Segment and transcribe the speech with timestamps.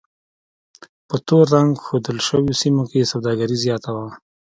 [1.07, 4.07] په تور رنګ ښودل شویو سیمو کې سوداګري زیاته وه.